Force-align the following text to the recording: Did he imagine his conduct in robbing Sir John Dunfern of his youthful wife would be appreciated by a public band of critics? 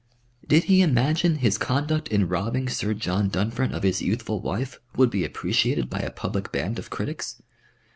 Did 0.47 0.63
he 0.63 0.81
imagine 0.81 1.35
his 1.35 1.59
conduct 1.59 2.07
in 2.07 2.27
robbing 2.27 2.67
Sir 2.67 2.95
John 2.95 3.29
Dunfern 3.29 3.71
of 3.71 3.83
his 3.83 4.01
youthful 4.01 4.41
wife 4.41 4.79
would 4.95 5.11
be 5.11 5.23
appreciated 5.23 5.91
by 5.91 5.99
a 5.99 6.09
public 6.09 6.51
band 6.51 6.79
of 6.79 6.89
critics? 6.89 7.39